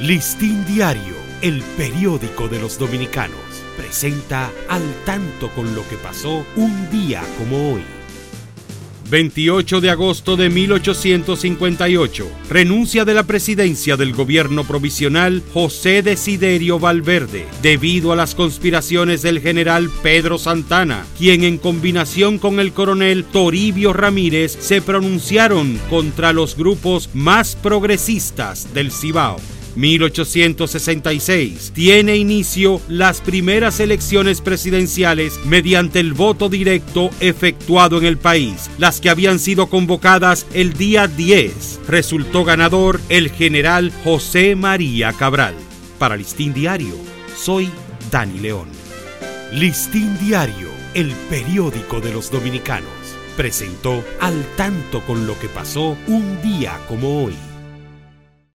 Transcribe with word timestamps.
Listín 0.00 0.62
Diario, 0.66 1.14
el 1.40 1.62
periódico 1.78 2.48
de 2.48 2.60
los 2.60 2.78
dominicanos, 2.78 3.40
presenta 3.78 4.52
al 4.68 4.82
tanto 5.06 5.48
con 5.54 5.74
lo 5.74 5.88
que 5.88 5.96
pasó 5.96 6.44
un 6.54 6.90
día 6.90 7.22
como 7.38 7.72
hoy. 7.72 7.82
28 9.08 9.80
de 9.80 9.88
agosto 9.88 10.36
de 10.36 10.50
1858. 10.50 12.28
Renuncia 12.50 13.06
de 13.06 13.14
la 13.14 13.22
presidencia 13.22 13.96
del 13.96 14.12
gobierno 14.12 14.64
provisional 14.64 15.42
José 15.54 16.02
Desiderio 16.02 16.78
Valverde, 16.78 17.46
debido 17.62 18.12
a 18.12 18.16
las 18.16 18.34
conspiraciones 18.34 19.22
del 19.22 19.40
general 19.40 19.88
Pedro 20.02 20.36
Santana, 20.36 21.06
quien 21.16 21.42
en 21.42 21.56
combinación 21.56 22.36
con 22.36 22.60
el 22.60 22.72
coronel 22.72 23.24
Toribio 23.24 23.94
Ramírez 23.94 24.58
se 24.60 24.82
pronunciaron 24.82 25.80
contra 25.88 26.34
los 26.34 26.54
grupos 26.54 27.08
más 27.14 27.56
progresistas 27.56 28.74
del 28.74 28.92
Cibao. 28.92 29.38
1866 29.76 31.72
tiene 31.74 32.16
inicio 32.16 32.80
las 32.88 33.20
primeras 33.20 33.78
elecciones 33.78 34.40
presidenciales 34.40 35.38
mediante 35.44 36.00
el 36.00 36.14
voto 36.14 36.48
directo 36.48 37.10
efectuado 37.20 37.98
en 37.98 38.06
el 38.06 38.16
país, 38.16 38.70
las 38.78 39.00
que 39.00 39.10
habían 39.10 39.38
sido 39.38 39.68
convocadas 39.68 40.46
el 40.54 40.72
día 40.72 41.06
10. 41.06 41.80
Resultó 41.86 42.44
ganador 42.44 43.00
el 43.08 43.30
general 43.30 43.92
José 44.02 44.56
María 44.56 45.12
Cabral. 45.12 45.54
Para 45.98 46.16
Listín 46.16 46.54
Diario, 46.54 46.94
soy 47.36 47.70
Dani 48.10 48.38
León. 48.40 48.68
Listín 49.52 50.18
Diario, 50.18 50.68
el 50.94 51.12
periódico 51.30 52.00
de 52.00 52.12
los 52.12 52.30
dominicanos, 52.30 52.90
presentó 53.36 54.02
al 54.20 54.42
tanto 54.56 55.02
con 55.02 55.26
lo 55.26 55.38
que 55.38 55.48
pasó 55.48 55.96
un 56.06 56.40
día 56.42 56.78
como 56.88 57.24
hoy. 57.24 57.34